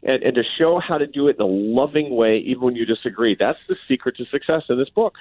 And, 0.00 0.22
and 0.22 0.32
to 0.36 0.44
show 0.56 0.78
how 0.78 0.96
to 0.96 1.08
do 1.08 1.26
it 1.26 1.34
in 1.40 1.42
a 1.42 1.46
loving 1.46 2.14
way, 2.14 2.38
even 2.38 2.62
when 2.62 2.76
you 2.76 2.86
disagree. 2.86 3.34
That's 3.36 3.58
the 3.68 3.74
secret 3.88 4.16
to 4.18 4.26
success 4.26 4.62
in 4.68 4.78
this 4.78 4.88
book. 4.90 5.14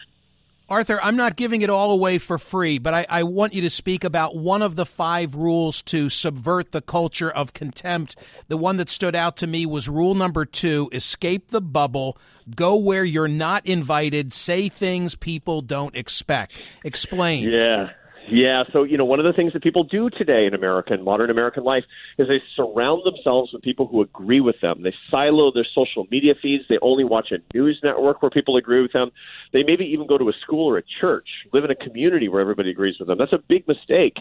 Arthur, 0.70 1.00
I'm 1.02 1.16
not 1.16 1.38
giving 1.38 1.62
it 1.62 1.70
all 1.70 1.92
away 1.92 2.18
for 2.18 2.38
free, 2.38 2.78
but 2.78 2.94
I, 2.94 3.06
I, 3.10 3.24
want 3.24 3.54
you 3.54 3.62
to 3.62 3.70
speak 3.70 4.04
about 4.04 4.36
one 4.36 4.62
of 4.62 4.76
the 4.76 4.86
five 4.86 5.34
rules 5.36 5.82
to 5.84 6.10
subvert 6.10 6.74
the 6.74 6.82
culture 6.82 7.32
of 7.32 7.54
contempt. 7.54 8.18
The 8.50 8.58
one 8.58 8.76
that 8.76 8.90
stood 8.90 9.16
out 9.16 9.38
to 9.38 9.48
me 9.48 9.66
was 9.66 9.88
rule 9.88 10.14
number 10.14 10.44
two 10.44 10.90
escape 10.92 11.52
the 11.52 11.62
bubble, 11.62 12.18
go 12.54 12.76
where 12.76 13.06
you're 13.06 13.30
not 13.30 13.66
invited, 13.66 14.34
say 14.34 14.68
things 14.68 15.16
people 15.16 15.62
don't 15.62 15.96
expect. 15.96 16.60
Explain. 16.84 17.50
Yeah. 17.50 17.92
Yeah, 18.30 18.64
so 18.74 18.84
you 18.84 18.98
know, 18.98 19.06
one 19.06 19.20
of 19.20 19.26
the 19.26 19.32
things 19.32 19.54
that 19.54 19.64
people 19.64 19.86
do 19.86 20.10
today 20.10 20.46
in 20.46 20.54
America, 20.54 20.94
in 20.94 21.04
modern 21.04 21.30
American 21.30 21.64
life, 21.64 21.84
is 22.18 22.28
they 22.28 22.42
surround 22.56 23.04
themselves 23.06 23.54
with 23.54 23.62
people 23.62 23.88
who 23.88 24.02
agree 24.02 24.42
with 24.42 24.58
them. 24.62 24.84
They 24.84 24.94
silo 25.10 25.52
their 25.54 25.66
social 25.74 26.06
media 26.12 26.34
feeds. 26.42 26.64
They 26.68 26.78
only 26.82 27.06
watch 27.06 27.32
a 27.32 27.38
news 27.56 27.80
network 27.84 28.22
where 28.22 28.30
people 28.30 28.58
agree 28.58 28.82
with 28.82 28.92
them. 28.92 29.12
They 29.54 29.64
maybe 29.64 29.86
even 29.86 30.08
go 30.08 30.18
to 30.18 30.28
a 30.28 30.34
school 30.44 30.70
or 30.70 30.78
a 30.78 30.84
church, 31.00 31.28
live 31.54 31.64
in 31.64 31.72
a 31.72 31.76
community 31.76 32.28
where 32.28 32.42
everybody 32.42 32.70
agrees 32.70 32.96
with 33.00 33.08
them. 33.08 33.18
That's 33.18 33.34
a 33.34 33.44
big 33.48 33.66
mistake 33.68 34.18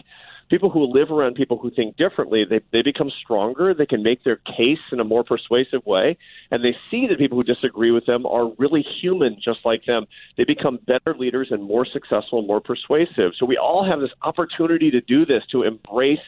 people 0.49 0.69
who 0.69 0.85
live 0.85 1.11
around 1.11 1.35
people 1.35 1.57
who 1.57 1.69
think 1.69 1.97
differently, 1.97 2.45
they, 2.45 2.61
they 2.71 2.81
become 2.81 3.11
stronger. 3.23 3.73
They 3.73 3.85
can 3.85 4.03
make 4.03 4.23
their 4.23 4.37
case 4.37 4.79
in 4.91 4.99
a 4.99 5.03
more 5.03 5.23
persuasive 5.23 5.85
way. 5.85 6.17
And 6.51 6.63
they 6.63 6.75
see 6.89 7.07
that 7.07 7.17
people 7.17 7.37
who 7.37 7.43
disagree 7.43 7.91
with 7.91 8.05
them 8.05 8.25
are 8.25 8.51
really 8.57 8.81
human 9.01 9.37
just 9.43 9.59
like 9.65 9.85
them. 9.85 10.07
They 10.37 10.43
become 10.43 10.79
better 10.85 11.15
leaders 11.15 11.49
and 11.51 11.63
more 11.63 11.85
successful 11.85 12.41
more 12.47 12.61
persuasive. 12.61 13.33
So 13.37 13.45
we 13.45 13.57
all 13.57 13.85
have 13.85 13.99
this 13.99 14.11
opportunity 14.23 14.89
to 14.91 15.01
do 15.01 15.25
this, 15.25 15.43
to 15.51 15.63
embrace 15.63 16.19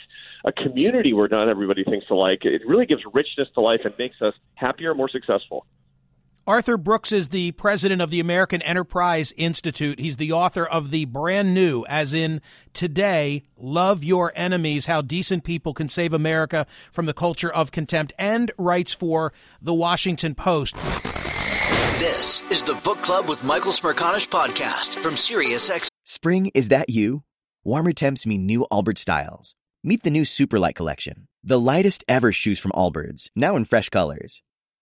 a 0.46 0.52
community 0.52 1.14
where 1.14 1.28
not 1.28 1.50
everybody 1.50 1.84
thinks 1.84 2.10
alike. 2.10 2.40
It 2.44 2.62
really 2.68 2.86
gives 2.86 3.04
richness 3.14 3.48
to 3.56 3.62
life 3.62 3.86
and 3.86 3.98
makes 3.98 4.22
us 4.22 4.34
happier, 4.56 4.94
more 4.94 5.10
successful. 5.10 5.66
Arthur 6.50 6.78
Brooks 6.78 7.12
is 7.12 7.28
the 7.28 7.52
president 7.52 8.02
of 8.02 8.10
the 8.10 8.20
American 8.20 8.64
Enterprise 8.64 9.32
Institute. 9.38 10.00
He's 10.00 10.18
the 10.18 10.32
author 10.32 10.66
of 10.66 10.90
the 10.90 11.06
brand 11.06 11.54
new, 11.54 11.86
as 11.88 12.12
in 12.12 12.42
today, 12.74 13.44
Love 13.56 14.04
Your 14.04 14.34
Enemies 14.36 14.88
How 14.88 15.04
Decent 15.04 15.44
People 15.44 15.76
Can 15.76 15.88
Save 15.88 16.12
America 16.12 16.66
from 16.92 17.06
the 17.06 17.14
Culture 17.14 17.54
of 17.54 17.72
Contempt, 17.72 18.14
and 18.18 18.52
writes 18.58 18.96
for 18.96 19.32
The 19.62 19.76
Washington 19.76 20.34
Post. 20.34 20.76
This 22.00 22.42
is 22.52 22.64
the 22.64 22.82
Book 22.84 22.98
Club 23.04 23.30
with 23.30 23.46
Michael 23.46 23.72
Smerconish 23.72 24.28
podcast 24.28 25.04
from 25.04 25.14
SiriusXM. 25.14 25.88
Spring, 26.04 26.50
is 26.56 26.70
that 26.70 26.90
you? 26.90 27.22
Warmer 27.64 27.94
temps 27.94 28.26
mean 28.26 28.48
new 28.48 28.66
Allbirds 28.72 28.98
styles. 28.98 29.54
Meet 29.84 30.02
the 30.02 30.10
new 30.10 30.24
Superlight 30.24 30.74
Collection, 30.74 31.28
the 31.44 31.60
lightest 31.60 32.04
ever 32.08 32.32
shoes 32.32 32.58
from 32.58 32.72
Allbirds, 32.72 33.30
now 33.36 33.56
in 33.56 33.66
fresh 33.66 33.90
colors. 33.90 34.42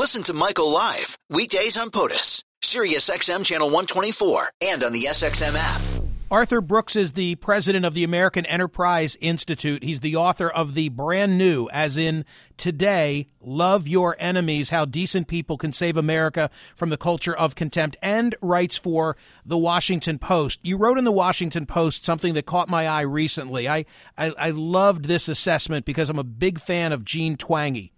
Listen 0.00 0.22
to 0.22 0.32
Michael 0.32 0.70
live 0.70 1.18
weekdays 1.28 1.76
on 1.76 1.90
POTUS, 1.90 2.42
Sirius 2.62 3.10
XM 3.10 3.44
channel 3.44 3.66
124, 3.66 4.50
and 4.62 4.82
on 4.82 4.94
the 4.94 5.02
SXM 5.02 5.54
app. 5.54 5.82
Arthur 6.30 6.62
Brooks 6.62 6.96
is 6.96 7.12
the 7.12 7.34
president 7.34 7.84
of 7.84 7.92
the 7.92 8.02
American 8.02 8.46
Enterprise 8.46 9.18
Institute. 9.20 9.84
He's 9.84 10.00
the 10.00 10.16
author 10.16 10.48
of 10.48 10.72
the 10.72 10.88
brand 10.88 11.36
new, 11.36 11.68
as 11.70 11.98
in 11.98 12.24
today, 12.56 13.26
Love 13.42 13.86
Your 13.86 14.16
Enemies 14.18 14.70
How 14.70 14.86
Decent 14.86 15.28
People 15.28 15.58
Can 15.58 15.70
Save 15.70 15.98
America 15.98 16.48
from 16.74 16.88
the 16.88 16.96
Culture 16.96 17.36
of 17.36 17.54
Contempt, 17.54 17.94
and 18.00 18.34
writes 18.40 18.78
for 18.78 19.18
the 19.44 19.58
Washington 19.58 20.18
Post. 20.18 20.60
You 20.62 20.78
wrote 20.78 20.96
in 20.96 21.04
the 21.04 21.12
Washington 21.12 21.66
Post 21.66 22.06
something 22.06 22.32
that 22.32 22.46
caught 22.46 22.70
my 22.70 22.88
eye 22.88 23.02
recently. 23.02 23.68
I, 23.68 23.84
I, 24.16 24.32
I 24.38 24.48
loved 24.48 25.04
this 25.04 25.28
assessment 25.28 25.84
because 25.84 26.08
I'm 26.08 26.18
a 26.18 26.24
big 26.24 26.58
fan 26.58 26.94
of 26.94 27.04
Jean 27.04 27.36
Twenge. 27.36 27.90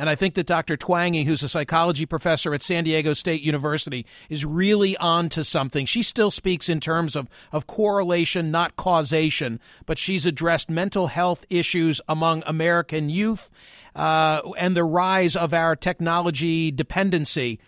And 0.00 0.08
I 0.08 0.14
think 0.14 0.32
that 0.36 0.46
Dr. 0.46 0.78
Twenge, 0.78 1.26
who's 1.26 1.42
a 1.42 1.48
psychology 1.48 2.06
professor 2.06 2.54
at 2.54 2.62
San 2.62 2.84
Diego 2.84 3.12
State 3.12 3.42
University, 3.42 4.06
is 4.30 4.46
really 4.46 4.96
on 4.96 5.28
to 5.28 5.44
something. 5.44 5.84
She 5.84 6.02
still 6.02 6.30
speaks 6.30 6.70
in 6.70 6.80
terms 6.80 7.14
of, 7.14 7.28
of 7.52 7.66
correlation, 7.66 8.50
not 8.50 8.76
causation, 8.76 9.60
but 9.84 9.98
she's 9.98 10.24
addressed 10.24 10.70
mental 10.70 11.08
health 11.08 11.44
issues 11.50 12.00
among 12.08 12.42
American 12.46 13.10
youth 13.10 13.50
uh, 13.94 14.40
and 14.58 14.74
the 14.74 14.84
rise 14.84 15.36
of 15.36 15.52
our 15.52 15.76
technology 15.76 16.70
dependency. 16.70 17.60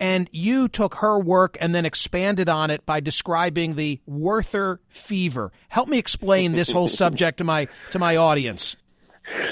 And 0.00 0.28
you 0.32 0.66
took 0.66 0.96
her 0.96 1.20
work 1.20 1.56
and 1.60 1.72
then 1.72 1.86
expanded 1.86 2.48
on 2.48 2.68
it 2.68 2.84
by 2.84 2.98
describing 2.98 3.76
the 3.76 4.00
Werther 4.06 4.80
fever. 4.88 5.52
Help 5.68 5.88
me 5.88 5.98
explain 5.98 6.50
this 6.50 6.72
whole 6.72 6.88
subject 7.02 7.38
to 7.38 7.44
my 7.44 7.68
to 7.92 8.00
my 8.00 8.16
audience. 8.16 8.76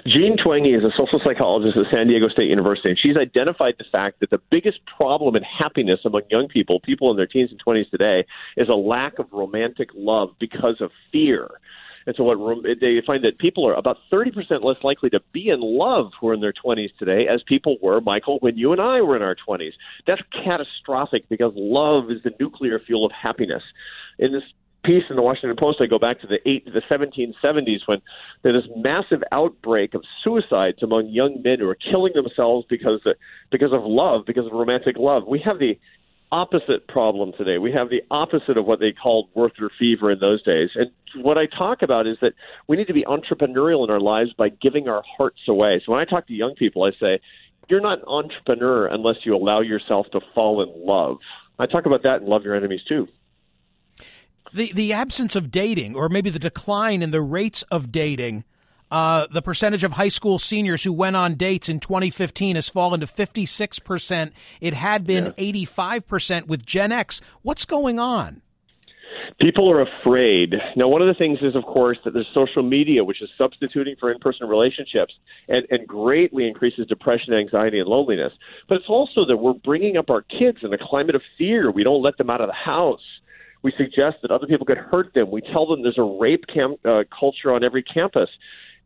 Jean 0.06 0.36
Twenge 0.36 0.76
is 0.76 0.84
a 0.84 0.90
social 0.96 1.20
psychologist 1.24 1.76
at 1.76 1.90
San 1.90 2.06
Diego 2.06 2.28
State 2.28 2.48
University, 2.48 2.90
and 2.90 2.98
she's 2.98 3.16
identified 3.16 3.74
the 3.78 3.84
fact 3.90 4.20
that 4.20 4.30
the 4.30 4.40
biggest 4.50 4.78
problem 4.96 5.34
in 5.34 5.42
happiness 5.42 6.00
among 6.04 6.22
young 6.30 6.48
people, 6.48 6.80
people 6.80 7.10
in 7.10 7.16
their 7.16 7.26
teens 7.26 7.50
and 7.50 7.62
20s 7.64 7.90
today, 7.90 8.24
is 8.56 8.68
a 8.68 8.74
lack 8.74 9.18
of 9.18 9.26
romantic 9.32 9.88
love 9.94 10.30
because 10.38 10.80
of 10.80 10.90
fear. 11.10 11.48
And 12.06 12.14
so 12.16 12.24
what 12.24 12.62
they 12.80 13.00
find 13.06 13.24
that 13.24 13.38
people 13.38 13.66
are 13.66 13.74
about 13.74 13.96
30% 14.12 14.62
less 14.62 14.76
likely 14.82 15.10
to 15.10 15.20
be 15.32 15.48
in 15.48 15.60
love 15.60 16.12
who 16.20 16.28
are 16.28 16.34
in 16.34 16.40
their 16.40 16.52
20s 16.52 16.90
today 16.98 17.26
as 17.26 17.42
people 17.46 17.76
were, 17.82 18.00
Michael, 18.00 18.38
when 18.40 18.58
you 18.58 18.72
and 18.72 18.80
I 18.80 19.00
were 19.00 19.16
in 19.16 19.22
our 19.22 19.36
20s. 19.48 19.72
That's 20.06 20.20
catastrophic 20.44 21.28
because 21.28 21.52
love 21.56 22.10
is 22.10 22.22
the 22.22 22.32
nuclear 22.38 22.78
fuel 22.78 23.06
of 23.06 23.12
happiness. 23.12 23.62
In 24.18 24.32
this 24.32 24.42
piece 24.84 25.04
in 25.10 25.16
the 25.16 25.22
Washington 25.22 25.56
Post, 25.58 25.78
I 25.80 25.86
go 25.86 25.98
back 25.98 26.20
to 26.20 26.26
the 26.26 26.38
eight, 26.48 26.64
the 26.66 26.82
1770s 26.90 27.80
when 27.86 28.00
there 28.42 28.52
was 28.52 28.64
this 28.64 28.72
massive 28.76 29.22
outbreak 29.32 29.94
of 29.94 30.02
suicides 30.22 30.82
among 30.82 31.08
young 31.08 31.40
men 31.42 31.58
who 31.58 31.68
are 31.68 31.76
killing 31.76 32.12
themselves 32.14 32.66
because 32.68 33.00
of, 33.06 33.16
because 33.50 33.72
of 33.72 33.82
love, 33.84 34.22
because 34.26 34.46
of 34.46 34.52
romantic 34.52 34.96
love. 34.98 35.24
We 35.26 35.42
have 35.44 35.58
the 35.58 35.78
opposite 36.30 36.86
problem 36.88 37.32
today. 37.36 37.58
We 37.58 37.72
have 37.72 37.90
the 37.90 38.02
opposite 38.10 38.58
of 38.58 38.66
what 38.66 38.80
they 38.80 38.92
called 38.92 39.28
Werther 39.34 39.70
fever 39.78 40.10
in 40.10 40.18
those 40.18 40.42
days. 40.42 40.70
And 40.74 40.90
what 41.24 41.38
I 41.38 41.46
talk 41.46 41.82
about 41.82 42.06
is 42.06 42.16
that 42.20 42.32
we 42.68 42.76
need 42.76 42.88
to 42.88 42.94
be 42.94 43.04
entrepreneurial 43.04 43.84
in 43.84 43.90
our 43.90 44.00
lives 44.00 44.32
by 44.36 44.48
giving 44.48 44.88
our 44.88 45.02
hearts 45.16 45.40
away. 45.48 45.80
So 45.84 45.92
when 45.92 46.00
I 46.00 46.04
talk 46.04 46.26
to 46.26 46.32
young 46.34 46.54
people, 46.54 46.84
I 46.84 46.90
say, 47.00 47.20
you're 47.68 47.80
not 47.80 47.98
an 47.98 48.04
entrepreneur 48.06 48.86
unless 48.86 49.16
you 49.24 49.34
allow 49.34 49.60
yourself 49.60 50.06
to 50.12 50.20
fall 50.34 50.62
in 50.62 50.86
love. 50.86 51.18
I 51.58 51.66
talk 51.66 51.86
about 51.86 52.02
that 52.02 52.20
in 52.20 52.28
Love 52.28 52.42
Your 52.44 52.54
Enemies 52.54 52.82
too 52.88 53.08
the 54.54 54.72
the 54.72 54.92
absence 54.92 55.36
of 55.36 55.50
dating, 55.50 55.94
or 55.94 56.08
maybe 56.08 56.30
the 56.30 56.38
decline 56.38 57.02
in 57.02 57.10
the 57.10 57.22
rates 57.22 57.62
of 57.64 57.92
dating. 57.92 58.44
Uh, 58.90 59.26
the 59.28 59.42
percentage 59.42 59.82
of 59.82 59.92
high 59.92 60.08
school 60.08 60.38
seniors 60.38 60.84
who 60.84 60.92
went 60.92 61.16
on 61.16 61.34
dates 61.34 61.68
in 61.68 61.80
2015 61.80 62.54
has 62.54 62.68
fallen 62.68 63.00
to 63.00 63.06
56%. 63.06 64.30
It 64.60 64.74
had 64.74 65.04
been 65.04 65.34
yeah. 65.36 65.66
85% 65.66 66.46
with 66.46 66.64
Gen 66.64 66.92
X. 66.92 67.20
What's 67.42 67.64
going 67.64 67.98
on? 67.98 68.42
People 69.40 69.68
are 69.70 69.80
afraid. 69.82 70.54
Now, 70.76 70.86
one 70.86 71.02
of 71.02 71.08
the 71.08 71.14
things 71.14 71.38
is, 71.42 71.56
of 71.56 71.64
course, 71.64 71.98
that 72.04 72.14
there's 72.14 72.28
social 72.32 72.62
media, 72.62 73.02
which 73.02 73.20
is 73.20 73.28
substituting 73.36 73.96
for 73.98 74.12
in 74.12 74.18
person 74.20 74.48
relationships 74.48 75.14
and, 75.48 75.66
and 75.70 75.88
greatly 75.88 76.46
increases 76.46 76.86
depression, 76.86 77.34
anxiety, 77.34 77.80
and 77.80 77.88
loneliness. 77.88 78.32
But 78.68 78.76
it's 78.76 78.88
also 78.88 79.24
that 79.26 79.38
we're 79.38 79.54
bringing 79.54 79.96
up 79.96 80.08
our 80.08 80.22
kids 80.22 80.58
in 80.62 80.72
a 80.72 80.78
climate 80.78 81.16
of 81.16 81.22
fear. 81.36 81.70
We 81.70 81.82
don't 81.82 82.02
let 82.02 82.16
them 82.16 82.30
out 82.30 82.42
of 82.42 82.48
the 82.48 82.54
house. 82.54 83.02
We 83.64 83.72
suggest 83.78 84.18
that 84.20 84.30
other 84.30 84.46
people 84.46 84.66
could 84.66 84.76
hurt 84.76 85.14
them. 85.14 85.30
We 85.30 85.40
tell 85.40 85.66
them 85.66 85.82
there's 85.82 85.98
a 85.98 86.02
rape 86.02 86.44
cam- 86.52 86.76
uh, 86.84 87.04
culture 87.18 87.50
on 87.50 87.64
every 87.64 87.82
campus. 87.82 88.28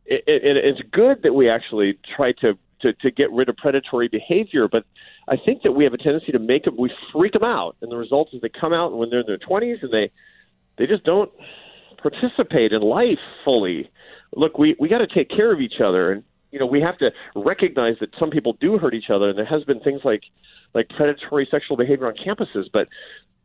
It, 0.05 0.23
it, 0.25 0.57
it's 0.57 0.79
good 0.91 1.21
that 1.23 1.33
we 1.33 1.49
actually 1.49 1.99
try 2.15 2.31
to, 2.41 2.57
to 2.81 2.93
to 2.93 3.11
get 3.11 3.29
rid 3.31 3.49
of 3.49 3.57
predatory 3.57 4.07
behavior, 4.07 4.69
but 4.69 4.85
I 5.27 5.35
think 5.35 5.63
that 5.63 5.73
we 5.73 5.83
have 5.83 5.93
a 5.93 5.97
tendency 5.97 6.31
to 6.31 6.39
make 6.39 6.63
them. 6.63 6.77
We 6.77 6.91
freak 7.11 7.33
them 7.33 7.43
out, 7.43 7.75
and 7.81 7.91
the 7.91 7.97
result 7.97 8.29
is 8.33 8.41
they 8.41 8.49
come 8.49 8.73
out 8.73 8.97
when 8.97 9.09
they're 9.09 9.19
in 9.19 9.27
their 9.27 9.37
20s 9.37 9.83
and 9.83 9.91
they 9.91 10.09
they 10.77 10.87
just 10.87 11.03
don't 11.03 11.29
participate 12.01 12.71
in 12.71 12.81
life 12.81 13.19
fully. 13.43 13.91
Look, 14.33 14.57
we 14.57 14.77
we 14.79 14.87
got 14.87 14.99
to 14.99 15.07
take 15.07 15.29
care 15.29 15.51
of 15.51 15.59
each 15.59 15.81
other, 15.83 16.13
and 16.13 16.23
you 16.51 16.59
know 16.59 16.65
we 16.65 16.79
have 16.79 16.97
to 16.99 17.11
recognize 17.35 17.95
that 17.99 18.11
some 18.17 18.29
people 18.29 18.53
do 18.61 18.77
hurt 18.77 18.93
each 18.93 19.09
other, 19.09 19.27
and 19.27 19.37
there 19.37 19.45
has 19.45 19.65
been 19.65 19.81
things 19.81 20.01
like 20.05 20.23
like 20.73 20.87
predatory 20.89 21.47
sexual 21.51 21.75
behavior 21.75 22.07
on 22.07 22.13
campuses, 22.15 22.65
but 22.71 22.87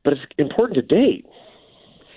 but 0.05 0.13
it's 0.13 0.23
important 0.39 0.77
to 0.77 0.83
date. 0.83 1.27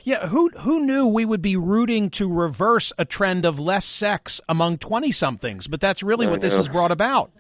Yeah, 0.04 0.28
who 0.28 0.50
who 0.62 0.86
knew 0.86 1.08
we 1.08 1.26
would 1.26 1.42
be 1.42 1.56
rooting 1.56 2.10
to 2.12 2.32
reverse 2.32 2.94
a 2.98 3.06
trend 3.06 3.46
of 3.46 3.60
less 3.60 3.86
sex 3.86 4.40
among 4.48 4.78
twenty 4.78 5.12
somethings? 5.12 5.68
But 5.68 5.82
that's 5.82 6.04
really 6.04 6.28
I 6.28 6.30
what 6.30 6.42
know. 6.42 6.48
this 6.48 6.58
has 6.58 6.68
brought 6.70 6.92
about. 6.92 7.32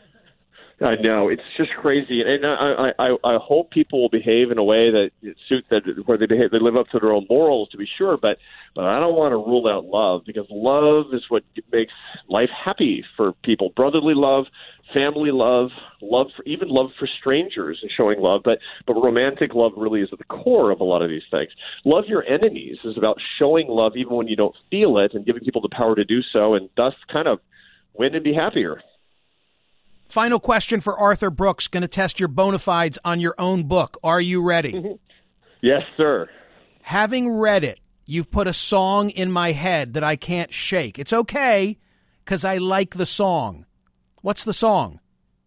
I 0.79 0.95
know 0.95 1.27
it's 1.27 1.41
just 1.55 1.71
crazy, 1.81 2.21
and 2.21 2.45
I, 2.45 2.91
I 2.99 3.15
I 3.23 3.38
hope 3.41 3.71
people 3.71 3.99
will 3.99 4.10
behave 4.10 4.51
in 4.51 4.60
a 4.60 4.63
way 4.63 4.91
that 4.91 5.10
suits 5.49 5.67
that 5.71 5.81
where 6.05 6.19
they 6.19 6.27
behave, 6.27 6.51
they 6.51 6.60
live 6.60 6.77
up 6.77 6.88
to 6.89 6.99
their 6.99 7.12
own 7.12 7.25
morals, 7.29 7.69
to 7.69 7.77
be 7.77 7.88
sure. 7.97 8.15
But 8.15 8.38
but 8.75 8.86
I 8.86 8.99
don't 8.99 9.15
want 9.15 9.31
to 9.31 9.38
rule 9.38 9.67
out 9.67 9.86
love 9.86 10.21
because 10.25 10.45
love 10.51 11.05
is 11.13 11.23
what 11.29 11.43
makes 11.71 11.93
life 12.27 12.49
happy 12.49 13.03
for 13.15 13.33
people. 13.43 13.71
Brotherly 13.75 14.13
love, 14.13 14.45
family 14.93 15.32
love, 15.32 15.69
love 16.02 16.28
for 16.36 16.43
even 16.43 16.69
love 16.69 16.89
for 17.00 17.08
strangers 17.19 17.80
and 17.82 17.91
showing 17.95 18.19
love, 18.19 18.41
but 18.43 18.60
but 18.86 18.93
romantic 18.93 19.54
love 19.54 19.73
really 19.78 20.02
is 20.02 20.10
at 20.12 20.19
the 20.19 20.26
core 20.26 20.71
of 20.71 20.80
a 20.80 20.84
lot 20.84 21.02
of 21.02 21.10
these 21.10 21.23
things. 21.30 21.50
Love 21.86 22.06
your 22.08 22.23
enemies 22.23 22.78
is 22.84 22.97
about 22.97 23.17
showing 23.39 23.67
love 23.67 23.93
even 23.95 24.15
when 24.15 24.28
you 24.28 24.36
don't 24.36 24.56
feel 24.69 24.97
it 24.97 25.13
and 25.13 25.26
giving 25.26 25.43
people 25.43 25.62
the 25.62 25.69
power 25.69 25.95
to 25.95 26.06
do 26.06 26.21
so 26.34 26.54
and 26.54 26.69
thus 26.78 26.93
kind 27.12 27.28
of 27.28 27.39
win 27.93 28.15
and 28.15 28.23
be 28.23 28.34
happier. 28.34 28.82
Final 30.04 30.39
question 30.39 30.80
for 30.80 30.97
Arthur 30.97 31.30
Brooks, 31.30 31.67
going 31.67 31.82
to 31.82 31.88
test 31.88 32.17
your 32.17 32.30
bona 32.30 32.60
fides 32.60 32.97
on 33.04 33.19
your 33.19 33.36
own 33.38 33.63
book. 33.63 33.97
Are 34.04 34.21
you 34.21 34.41
ready? 34.41 34.97
yes, 35.62 35.82
sir. 35.97 36.30
Having 36.84 37.30
read 37.30 37.65
it, 37.65 37.82
you've 38.06 38.32
put 38.32 38.47
a 38.47 38.54
song 38.54 39.10
in 39.10 39.30
my 39.30 39.52
head 39.52 39.95
that 39.95 40.06
I 40.06 40.15
can't 40.15 40.54
shake. 40.54 40.97
It's 40.97 41.12
okay 41.12 41.78
because 42.23 42.45
I 42.45 42.58
like 42.58 42.95
the 42.95 43.06
song. 43.06 43.65
What's 44.27 44.43
the 44.43 44.51
song? 44.51 44.99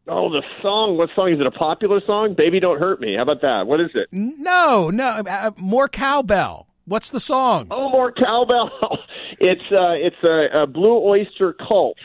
Oh, 0.09 0.31
the 0.31 0.43
song. 0.63 0.97
What 0.97 1.11
song 1.15 1.31
is 1.35 1.39
it? 1.39 1.45
A 1.47 1.51
popular 1.51 2.01
song? 2.07 2.33
Baby, 2.35 2.61
don't 2.61 2.79
hurt 2.79 2.99
me. 2.99 3.15
How 3.15 3.25
about 3.25 3.43
that? 3.43 3.67
What 3.67 3.79
is 3.79 3.91
it? 3.93 4.09
No, 4.11 4.89
no, 4.89 5.23
uh, 5.29 5.51
more 5.59 5.87
cowbell. 5.87 6.67
What's 6.87 7.11
the 7.11 7.21
song? 7.21 7.67
Oh, 7.71 7.91
more 7.91 8.11
cowbell. 8.11 8.71
it's 9.39 9.61
uh, 9.71 9.93
it's 10.01 10.17
a, 10.25 10.63
a 10.63 10.67
Blue 10.67 10.97
Oyster 10.97 11.53
Cult. 11.53 11.99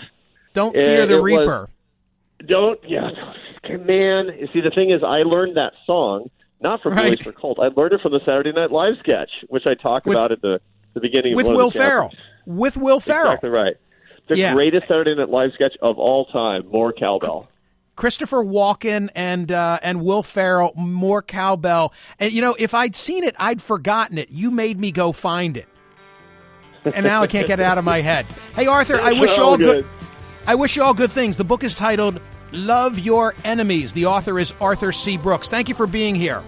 Don't 0.52 0.74
fear 0.74 1.06
the 1.06 1.16
it 1.16 1.22
was- 1.22 1.24
Reaper. 1.40 1.70
Don't 2.46 2.78
yeah, 2.86 3.08
man. 3.70 4.32
You 4.38 4.50
see, 4.52 4.60
the 4.60 4.72
thing 4.76 4.92
is, 4.92 5.02
I 5.02 5.20
learned 5.24 5.56
that 5.56 5.72
song 5.86 6.30
not 6.60 6.82
from 6.82 6.96
Right. 6.96 7.04
Blue 7.04 7.12
Oyster 7.12 7.32
Cult. 7.32 7.58
I 7.58 7.70
learned 7.74 7.94
it 7.94 8.02
from 8.02 8.12
the 8.12 8.20
Saturday 8.26 8.52
Night 8.52 8.72
Live 8.74 8.96
sketch, 9.00 9.32
which 9.48 9.64
I 9.66 9.76
talk 9.76 10.06
With- 10.06 10.18
about 10.18 10.34
at 10.34 10.42
the 10.42 10.60
the 10.94 11.00
beginning 11.00 11.32
of 11.32 11.38
with 11.38 11.48
Will 11.48 11.72
chapters. 11.72 12.20
With 12.46 12.76
Will 12.76 13.00
Ferrell. 13.00 13.32
Exactly 13.32 13.50
right. 13.50 13.78
The 14.28 14.38
Yeah. 14.38 14.54
greatest 14.54 14.88
Saturday 14.88 15.14
Night 15.16 15.30
Live 15.30 15.52
sketch 15.54 15.76
of 15.82 16.00
all 16.00 16.26
time. 16.26 16.68
More 16.72 16.92
cowbell. 16.94 17.48
Christopher 17.96 18.44
Walken 18.44 19.10
and 19.16 19.52
uh, 19.52 19.80
and 19.82 20.04
Will 20.04 20.22
Ferrell, 20.24 20.74
more 20.76 21.22
cowbell. 21.22 21.94
And 22.20 22.32
you 22.34 22.42
know, 22.42 22.56
if 22.60 22.74
I'd 22.74 22.96
seen 22.96 23.24
it, 23.24 23.36
I'd 23.40 23.62
forgotten 23.62 24.18
it. 24.18 24.30
You 24.30 24.52
made 24.52 24.78
me 24.80 24.92
go 24.92 25.12
find 25.14 25.56
it, 25.56 25.68
and 26.84 27.06
now 27.06 27.22
I 27.22 27.28
can't 27.28 27.48
get 27.48 27.60
it 27.62 27.64
out 27.64 27.78
of 27.78 27.86
my 27.86 28.02
head. 28.02 28.26
Hey, 28.56 28.68
Arthur, 28.68 29.00
I 29.00 29.14
wish 29.14 29.38
you 29.38 29.44
Oh, 29.44 29.50
all 29.52 29.58
good. 29.58 29.84
good. 29.84 29.86
I 30.48 30.56
wish 30.56 30.76
you 30.76 30.84
all 30.84 30.94
good 30.94 31.12
things. 31.12 31.38
The 31.38 31.46
book 31.46 31.64
is 31.64 31.74
titled 31.74 32.20
"Love 32.52 33.00
Your 33.00 33.34
Enemies." 33.46 33.94
The 33.94 34.08
author 34.08 34.40
is 34.40 34.54
Arthur 34.60 34.92
C. 34.92 35.16
Brooks. 35.16 35.48
Thank 35.48 35.70
you 35.70 35.76
for 35.76 35.88
being 35.88 36.16
here. 36.16 36.42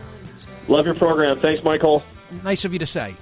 Love 0.67 0.85
your 0.85 0.95
program. 0.95 1.39
Thanks, 1.39 1.63
Michael. 1.63 2.03
Nice 2.43 2.65
of 2.65 2.73
you 2.73 2.79
to 2.79 2.85
say. 2.85 3.15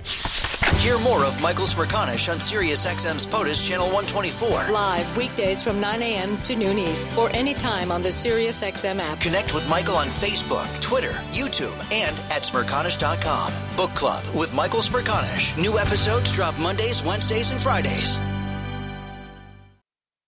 Hear 0.86 1.00
more 1.00 1.26
of 1.26 1.42
Michael 1.42 1.66
Smerconish 1.66 2.32
on 2.32 2.38
SiriusXM's 2.38 3.26
POTUS 3.26 3.68
Channel 3.68 3.88
124. 3.88 4.72
Live 4.72 5.18
weekdays 5.18 5.64
from 5.64 5.80
9 5.80 6.00
a.m. 6.04 6.38
to 6.44 6.56
noon 6.56 6.78
East 6.78 7.10
or 7.18 7.36
anytime 7.36 7.92
on 7.92 8.04
the 8.04 8.10
SiriusXM 8.10 9.00
app. 9.00 9.20
Connect 9.20 9.56
with 9.56 9.68
Michael 9.68 9.96
on 9.96 10.10
Facebook, 10.10 10.70
Twitter, 10.82 11.14
YouTube, 11.34 11.76
and 11.92 12.16
at 12.30 12.44
Smerconish.com. 12.44 13.52
Book 13.76 13.96
Club 13.96 14.24
with 14.36 14.54
Michael 14.54 14.82
Smerconish. 14.82 15.60
New 15.60 15.80
episodes 15.80 16.32
drop 16.32 16.56
Mondays, 16.60 17.04
Wednesdays, 17.04 17.50
and 17.50 17.60
Fridays. 17.60 18.22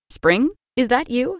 Spring? 0.10 0.50
Is 0.76 0.88
that 0.88 1.12
you? 1.12 1.40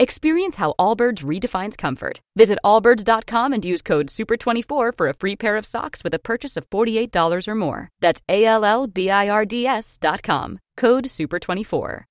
Experience 0.00 0.56
how 0.56 0.74
Allbirds 0.76 1.22
redefines 1.22 1.78
comfort. 1.78 2.20
Visit 2.34 2.58
allbirds.com 2.64 3.52
and 3.52 3.64
use 3.64 3.80
code 3.80 4.08
SUPER24 4.08 4.96
for 4.96 5.08
a 5.08 5.14
free 5.14 5.36
pair 5.36 5.56
of 5.56 5.64
socks 5.64 6.02
with 6.02 6.12
a 6.12 6.18
purchase 6.18 6.56
of 6.56 6.68
$48 6.68 7.46
or 7.46 7.54
more. 7.54 7.88
That's 8.00 8.20
A 8.28 8.44
L 8.44 8.64
L 8.64 8.88
B 8.88 9.08
I 9.08 9.28
R 9.28 9.44
D 9.44 9.66
S 9.68 9.96
dot 10.00 10.24
com. 10.24 10.58
Code 10.76 11.04
SUPER24. 11.04 12.04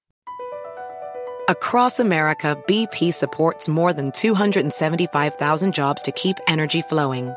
Across 1.50 2.00
America, 2.00 2.58
BP 2.68 3.14
supports 3.14 3.68
more 3.68 3.92
than 3.92 4.14
275,000 4.14 5.74
jobs 5.74 6.02
to 6.04 6.12
keep 6.14 6.38
energy 6.48 6.82
flowing. 6.84 7.36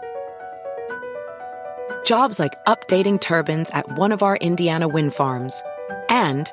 Jobs 2.05 2.39
like 2.39 2.53
updating 2.67 3.21
turbines 3.21 3.69
at 3.71 3.99
one 3.99 4.13
of 4.13 4.23
our 4.23 4.37
Indiana 4.37 4.87
wind 4.87 5.13
farms 5.13 5.61
and 6.09 6.53